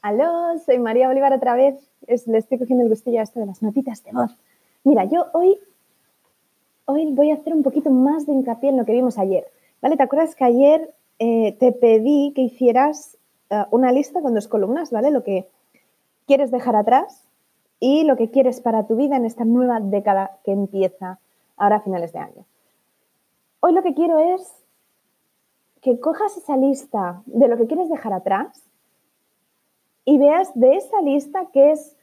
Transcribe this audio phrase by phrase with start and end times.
[0.00, 1.76] Aló, soy María Bolívar otra vez.
[2.06, 4.36] Le estoy cogiendo el gustillo a esto de las notitas de voz.
[4.84, 5.58] Mira, yo hoy,
[6.84, 9.46] hoy voy a hacer un poquito más de hincapié en lo que vimos ayer.
[9.82, 9.96] ¿Vale?
[9.96, 13.16] ¿Te acuerdas que ayer eh, te pedí que hicieras
[13.50, 15.10] eh, una lista con dos columnas, ¿vale?
[15.10, 15.48] Lo que
[16.26, 17.24] quieres dejar atrás
[17.80, 21.18] y lo que quieres para tu vida en esta nueva década que empieza
[21.56, 22.44] ahora a finales de año.
[23.60, 24.48] Hoy lo que quiero es
[25.80, 28.67] que cojas esa lista de lo que quieres dejar atrás
[30.08, 31.94] y veas de esa lista qué es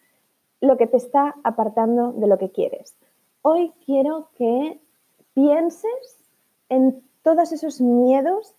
[0.62, 2.96] lo que te está apartando de lo que quieres.
[3.42, 4.80] Hoy quiero que
[5.34, 6.20] pienses
[6.70, 8.54] en todos esos miedos,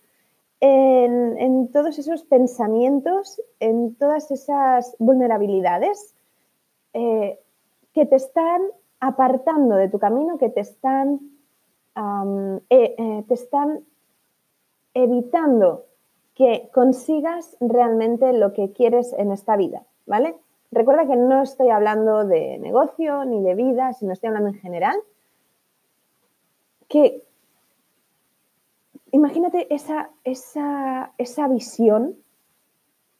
[0.59, 6.13] en, todos esos pensamientos, en todas esas vulnerabilidades
[6.91, 7.39] eh,
[7.93, 8.61] que te están
[8.99, 11.21] apartando de tu camino, que te están,
[12.69, 13.85] eh, eh, te están
[14.93, 15.85] evitando
[16.37, 20.35] que consigas realmente lo que quieres en esta vida, ¿vale?
[20.69, 24.95] Recuerda que no estoy hablando de negocio ni de vida, sino estoy hablando en general.
[26.87, 27.23] Que
[29.11, 32.15] imagínate esa, esa, esa visión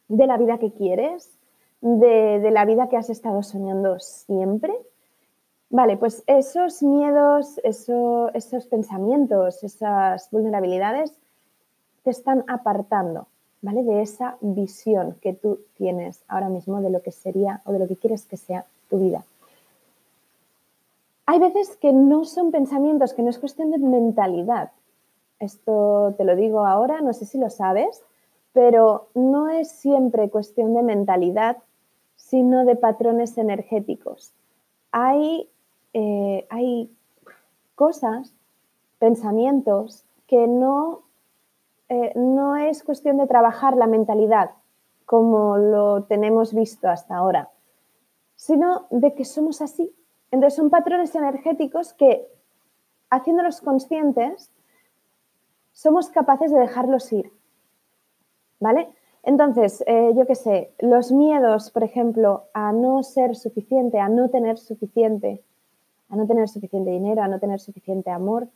[0.09, 1.39] de la vida que quieres,
[1.81, 4.77] de, la vida que has estado soñando siempre.
[5.71, 11.17] Vale, pues esos miedos, esos pensamientos, esas vulnerabilidades
[12.07, 13.27] te están apartando,
[13.61, 13.83] ¿vale?
[13.83, 17.87] De esa visión que tú tienes ahora mismo de lo que sería o de lo
[17.89, 19.25] que quieres que sea tu vida.
[21.25, 24.71] Hay veces que no son pensamientos, que no es cuestión de mentalidad.
[25.41, 28.01] Esto te lo digo ahora, no sé si lo sabes,
[28.53, 31.57] pero no es siempre cuestión de mentalidad,
[32.15, 34.31] sino de patrones energéticos.
[34.93, 35.49] Hay,
[35.91, 36.89] eh, hay
[37.75, 38.31] cosas,
[38.97, 41.01] pensamientos que no
[41.89, 44.51] eh, no es cuestión de trabajar la mentalidad
[45.05, 47.49] como lo tenemos visto hasta ahora,
[48.35, 49.95] sino de que somos así.
[50.31, 52.27] Entonces son patrones energéticos que,
[53.09, 54.51] haciéndolos conscientes,
[55.71, 57.31] somos capaces de dejarlos ir.
[58.59, 58.89] ¿Vale?
[59.23, 64.29] Entonces, eh, yo qué sé, los miedos, por ejemplo, a no ser suficiente, a no
[64.29, 65.43] tener suficiente,
[66.09, 68.49] a no tener suficiente dinero, a no tener suficiente amor,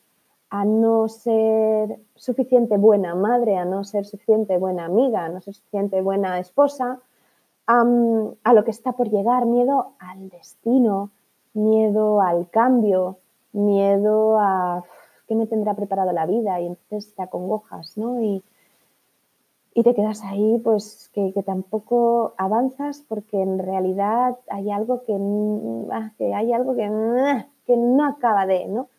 [0.52, 5.54] a no ser suficiente buena madre, a no ser suficiente buena amiga, a no ser
[5.54, 7.00] suficiente buena esposa,
[7.68, 11.10] a lo que está por llegar, miedo al destino,
[11.54, 13.20] miedo al cambio,
[13.54, 14.84] miedo a
[15.26, 18.22] qué me tendrá preparado la vida y entonces te acongojas, ¿no?
[18.22, 18.44] Y,
[19.74, 25.18] y te quedas ahí, pues que, tampoco avanzas porque en realidad hay algo que,
[25.94, 26.92] ah, que hay algo que,
[27.66, 28.90] que no acaba de, ¿no?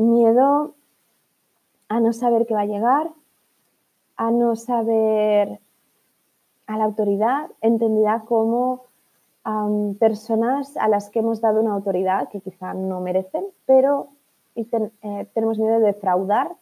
[0.00, 0.74] Miedo
[1.88, 3.10] a no saber qué va a llegar,
[4.16, 5.60] a no saber
[6.66, 8.84] a la autoridad, entendida como
[9.98, 14.08] personas a las que hemos dado una autoridad que quizá no merecen, pero
[14.54, 16.52] eh, tenemos miedo de defraudar,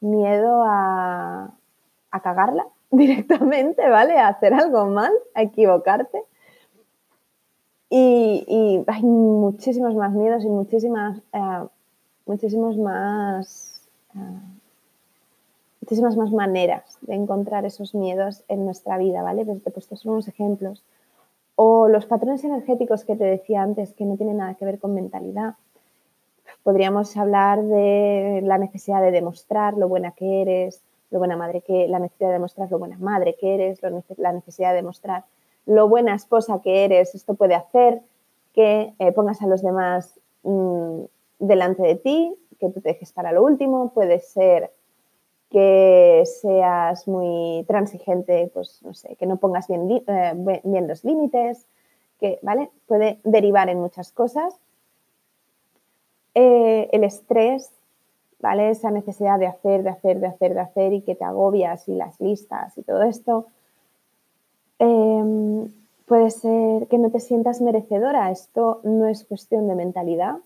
[0.00, 1.52] miedo a,
[2.22, 4.18] cagarla directamente, ¿vale?
[4.18, 6.22] A hacer algo mal, a equivocarte.
[7.90, 11.66] Y, hay muchísimos más miedos y muchísimas eh,
[12.30, 13.82] muchísimos más,
[14.14, 14.40] ah,
[15.80, 19.44] muchísimas más maneras de encontrar esos miedos en nuestra vida, ¿vale?
[19.44, 20.84] Pues te he unos ejemplos.
[21.56, 24.94] O los patrones energéticos que te decía antes, que no tienen nada que ver con
[24.94, 25.54] mentalidad.
[26.62, 30.80] Podríamos hablar de la necesidad de demostrar lo buena que eres,
[31.10, 33.80] lo buena madre que, la necesidad de demostrar lo buena madre que eres,
[34.18, 35.24] la necesidad de demostrar
[35.66, 37.16] lo buena esposa que eres.
[37.16, 38.02] Esto puede hacer
[38.54, 41.02] que eh, pongas a los demás mm,
[41.40, 44.70] delante de ti, que tú te dejes para lo último, puede ser
[45.50, 51.66] que seas muy transigente, pues no sé, que no pongas bien, eh, los límites,
[52.20, 52.70] que, ¿vale?
[52.86, 54.54] Puede derivar en muchas cosas.
[56.34, 57.72] Eh, el estrés,
[58.38, 58.70] ¿vale?
[58.70, 61.94] Esa necesidad de hacer, de hacer, de hacer, de hacer y que te agobias y
[61.94, 63.46] las listas y todo esto.
[64.78, 65.68] Em,
[66.06, 68.30] puede ser que no te sientas merecedora.
[68.30, 70.36] Esto no es cuestión de mentalidad,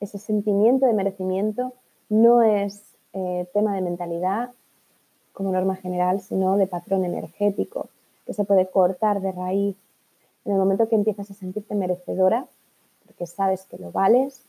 [0.00, 1.72] ese sentimiento de merecimiento
[2.08, 4.50] no es eh, tema de mentalidad
[5.32, 7.88] como norma general, sino de patrón energético,
[8.26, 9.76] que se puede cortar de raíz.
[10.44, 12.46] En el momento que empiezas a sentirte merecedora,
[13.06, 14.42] porque sabes que lo vales,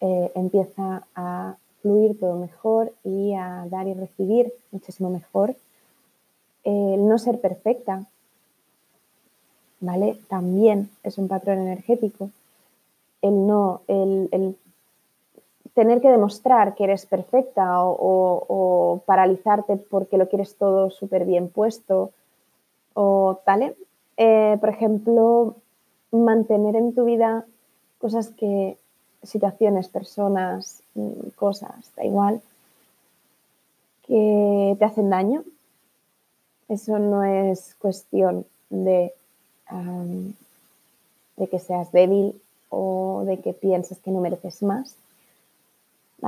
[0.00, 5.54] eh, empieza a fluir todo mejor y a dar y recibir muchísimo mejor.
[6.62, 8.06] El no ser perfecta,
[9.80, 10.18] ¿vale?
[10.28, 12.30] También es un patrón energético.
[13.20, 14.56] El no, el
[15.74, 22.12] tener que demostrar que eres perfecta o, paralizarte porque lo quieres todo súper bien puesto,
[22.94, 23.74] o tal.
[24.16, 25.56] Eh, por ejemplo,
[26.12, 27.44] mantener en tu vida
[27.98, 28.78] cosas que,
[29.24, 32.40] situaciones, personas, mm, cosas, da igual,
[34.06, 35.42] que te hacen daño.
[36.68, 39.12] Eso no es cuestión de,
[41.36, 44.96] de que seas débil o de que pienses que no mereces más.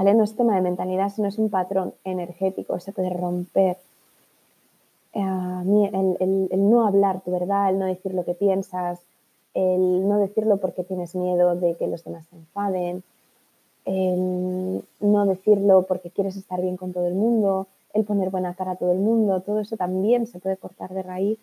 [0.04, 3.78] No es tema de mentalidad, sino es un patrón energético, se puede romper.
[5.14, 5.90] Eh,
[6.20, 9.00] el, el no hablar tu verdad, el no decir lo que piensas,
[9.54, 13.02] el no decirlo porque tienes miedo de que los demás se enfaden,
[13.86, 18.72] el no decirlo porque quieres estar bien con todo el mundo, el poner buena cara
[18.72, 21.38] a todo el mundo, todo eso también se puede cortar de raíz.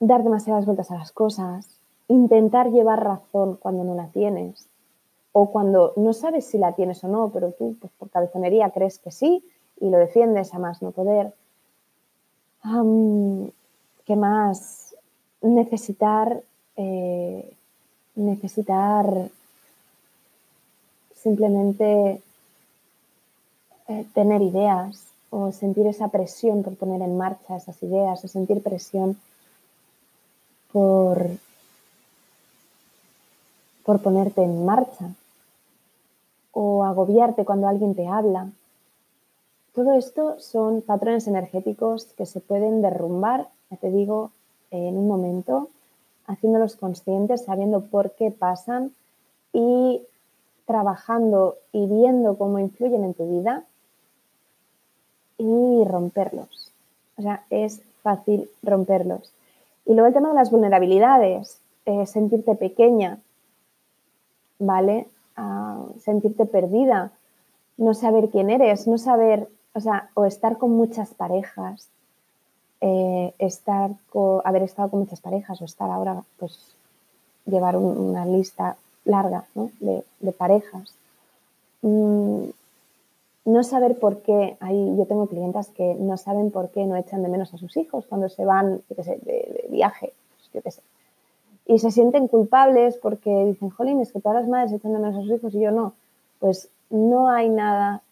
[0.00, 1.78] Dar demasiadas vueltas a las cosas,
[2.08, 4.68] intentar llevar razón cuando no la tienes
[5.38, 8.98] o cuando no sabes si la tienes o no, pero tú pues, por cabezonería crees
[8.98, 9.44] que sí
[9.78, 11.34] y lo defiendes a más no poder.
[14.06, 14.94] ¿Qué más?
[15.42, 16.42] necesitar,
[16.76, 17.52] eh,
[18.14, 19.30] necesitar
[21.14, 22.22] simplemente
[23.88, 28.62] eh, tener ideas o sentir esa presión por poner en marcha esas ideas o sentir
[28.62, 29.18] presión
[30.72, 31.28] por,
[33.84, 35.10] por ponerte en marcha
[36.58, 38.48] o agobiarte cuando alguien te habla.
[39.74, 44.30] Todo esto son patrones energéticos que se pueden derrumbar, ya te digo,
[44.70, 45.68] en un momento,
[46.26, 48.92] haciéndolos conscientes, sabiendo por qué pasan
[49.52, 50.00] y
[50.64, 53.64] trabajando y viendo cómo influyen en tu vida
[55.36, 56.72] y romperlos.
[57.18, 59.30] O sea, es fácil romperlos.
[59.84, 63.18] Y luego el tema de las vulnerabilidades, eh, sentirte pequeña,
[64.58, 65.06] ¿vale?
[65.98, 67.10] Sentirte perdida,
[67.76, 71.88] no saber quién eres, no saber, o sea, o estar con muchas parejas,
[72.80, 73.90] eh, estar
[74.44, 76.74] haber estado con muchas parejas o estar ahora, pues,
[77.44, 79.44] llevar una lista larga
[79.80, 80.94] de, parejas.
[81.82, 82.44] Mm,
[83.44, 87.22] no saber por qué, ahí yo tengo clientas que no saben por qué no echan
[87.22, 90.12] de menos a sus hijos cuando se van, de, viaje,
[90.62, 90.80] pues,
[91.66, 95.12] Y se sienten culpables porque dicen, jolín, es que todas las madres echan de a
[95.12, 95.94] sus hijos y yo no.
[96.38, 98.02] Pues no hay nada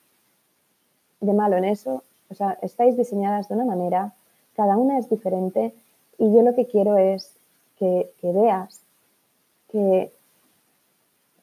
[1.21, 2.03] de malo en eso.
[2.31, 4.13] O sea, estáis diseñadas de una manera
[4.55, 5.75] cada una es diferente
[6.19, 7.35] y yo lo que quiero es
[7.79, 8.81] que, veas
[9.71, 10.13] que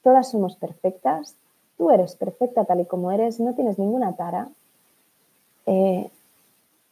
[0.02, 1.36] todas somos perfectas,
[1.78, 4.48] tú eres perfecta tal y como eres, no tienes ninguna tara,
[5.66, 6.10] eh,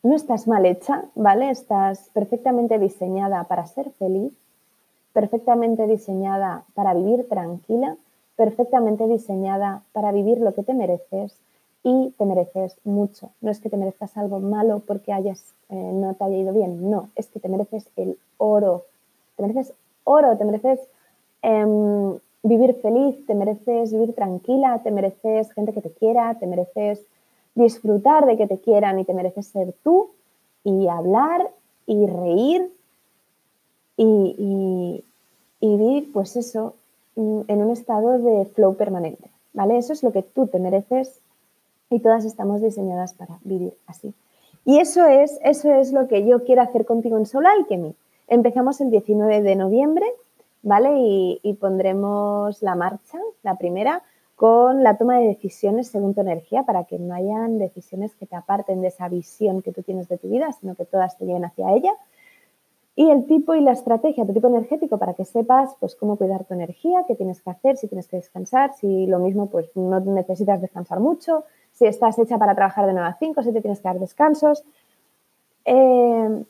[0.04, 1.50] no estás mal hecha, ¿vale?
[1.50, 4.33] Estás perfectamente diseñada para ser feliz,
[5.19, 7.98] perfectamente diseñada para vivir tranquila,
[8.38, 11.36] perfectamente diseñada para vivir lo que te mereces
[11.83, 13.30] y te mereces mucho.
[13.42, 16.89] No es que te merezcas algo malo porque hayas, eh, no te haya ido bien,
[16.89, 18.86] no, es que te mereces el oro,
[19.36, 19.74] te mereces
[20.06, 20.80] oro, te mereces
[21.42, 27.06] em, vivir feliz, te mereces vivir tranquila, te mereces gente que te quiera, te mereces
[27.56, 30.12] disfrutar de que te quieran y te mereces ser tú
[30.63, 31.51] y hablar
[31.86, 32.71] y reír
[33.98, 35.04] y, y
[35.61, 36.75] vivir, pues eso,
[37.15, 39.77] en un estado de flow permanente, ¿vale?
[39.77, 41.19] Eso es lo que tú te mereces
[41.89, 44.13] y todas estamos diseñadas para vivir así.
[44.65, 47.95] Y eso es, eso es lo que yo quiero hacer contigo en Soul Alchemy.
[48.28, 50.06] Empezamos el 19 de noviembre,
[50.61, 50.92] ¿vale?
[51.44, 54.04] Y, pondremos la marcha, la primera,
[54.35, 58.35] con la toma de decisiones según tu energía, para que no hayan decisiones que te
[58.35, 61.45] aparten de esa visión que tú tienes de tu vida, sino que todas te lleven
[61.45, 61.94] hacia ella.
[62.99, 66.44] Y el tipo y la estrategia, tu tipo energético, para que sepas pues cómo cuidar
[66.44, 70.01] tu energía, qué tienes que hacer, si tienes que descansar, si lo mismo pues no
[70.01, 73.79] necesitas descansar mucho, si estás hecha para trabajar de 9 a 5, si te tienes
[73.79, 74.65] que dar descansos.
[75.63, 76.44] Eh,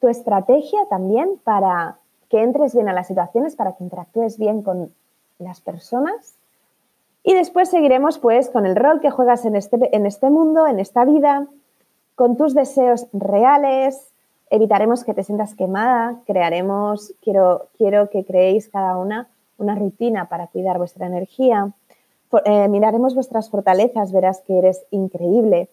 [0.00, 1.98] tu estrategia también para
[2.30, 4.94] que entres bien a las situaciones, para que interactúes bien con
[5.38, 6.38] las personas.
[7.22, 10.80] Y después seguiremos pues con el rol que juegas en este, en este mundo, en
[10.80, 11.46] esta vida,
[12.14, 14.14] con tus deseos reales.
[14.50, 20.48] Evitaremos que te sientas quemada, crearemos, quiero, quiero que creéis cada una una rutina para
[20.48, 21.72] cuidar vuestra energía
[22.44, 25.68] eh, miraremos vuestras fortalezas, verás que eres increíble.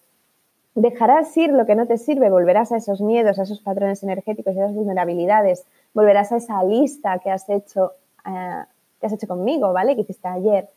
[0.76, 4.56] Dejarás ir lo que no te sirve, volverás a esos miedos, a esos patrones energéticos
[4.56, 7.94] y a esas vulnerabilidades, volverás a esa lista que has hecho,
[8.26, 8.64] eh,
[9.00, 9.96] que has hecho conmigo, ¿vale?
[9.96, 10.70] Que hiciste ayer.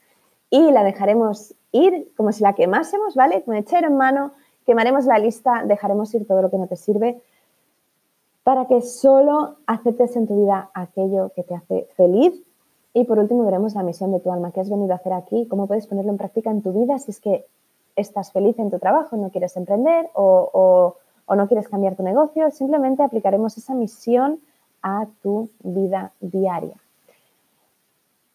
[0.51, 3.43] Y la dejaremos ir como si la quemásemos, ¿vale?
[3.43, 4.33] Con echero en mano,
[4.65, 7.21] quemaremos la lista, dejaremos ir todo lo que no te sirve
[8.47, 12.33] para que solo aceptes en tu vida aquello que te hace feliz
[12.95, 15.49] y por último veremos la misión de tu alma, qué has venido a hacer aquí,
[15.49, 17.45] cómo puedes ponerlo en práctica en tu vida si es que
[17.97, 20.95] estás feliz en tu trabajo, no quieres emprender o,
[21.29, 24.39] no quieres cambiar tu negocio, simplemente aplicaremos esa misión
[24.81, 26.77] a tu vida diaria.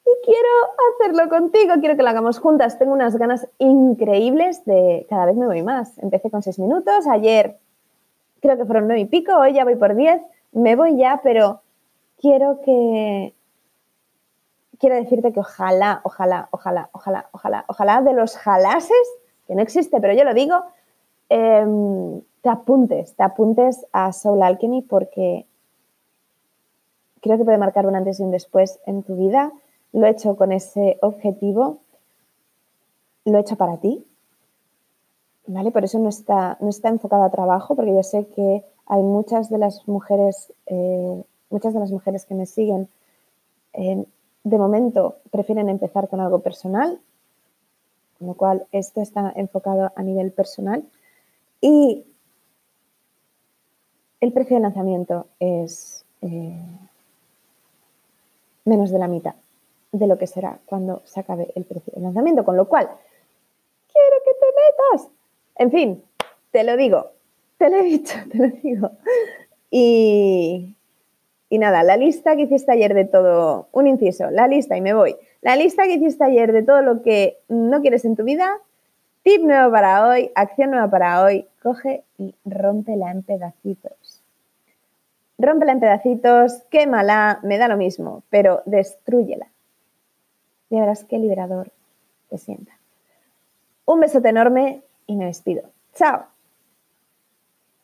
[0.05, 0.49] Y quiero
[0.91, 2.77] hacerlo contigo, quiero que lo hagamos juntas.
[2.77, 5.97] Tengo unas ganas increíbles de cada vez me voy más.
[5.99, 7.61] Empecé con seis minutos, ayer
[8.41, 10.21] creo que fueron nueve y pico, hoy ya voy por diez,
[10.51, 11.61] me voy ya, pero
[12.19, 13.33] quiero que
[14.81, 19.07] quiero decirte que ojalá, ojalá, ojalá, ojalá, ojalá, ojalá de los jalases,
[19.45, 20.55] que no existe, pero yo lo digo,
[21.29, 25.45] em, te apuntes, te apuntes a Soul Alchemy porque
[27.21, 29.51] creo que puede marcar un antes y un después en tu vida.
[29.93, 31.81] Lo he hecho con ese objetivo,
[33.25, 34.03] lo he hecho para ti,
[35.47, 35.71] ¿vale?
[35.71, 39.49] Por eso no está, no está enfocado a trabajo, porque yo sé que hay muchas
[39.49, 42.89] de las mujeres, eh, muchas de las mujeres que me siguen
[43.73, 44.05] eh,
[44.43, 46.99] de momento prefieren empezar con algo personal,
[48.17, 50.83] con lo cual esto está enfocado a nivel personal.
[51.59, 52.03] Y
[54.19, 56.59] el precio de lanzamiento es eh,
[58.65, 59.35] menos de la mitad
[59.91, 62.89] de lo que será cuando se acabe el precio de lanzamiento, con lo cual
[63.91, 65.11] quiero que te metas.
[65.61, 66.03] En fin,
[66.49, 67.11] te lo digo,
[67.59, 68.91] te lo he dicho, te lo digo.
[69.69, 70.75] Y,
[71.49, 74.95] y nada, la lista que hiciste ayer de todo, un inciso, la lista y me
[74.95, 75.15] voy.
[75.43, 78.57] La lista que hiciste ayer de todo lo que no quieres en tu vida,
[79.21, 84.23] tip nuevo para hoy, acción nueva para hoy, coge y rómpela en pedacitos.
[85.37, 89.45] Rómpela en pedacitos, quémala, me da lo mismo, pero destruyela.
[90.71, 91.71] Y verás qué liberador
[92.31, 92.71] te sienta.
[93.85, 95.71] Un besote enorme y me despido.
[95.93, 96.25] Chao.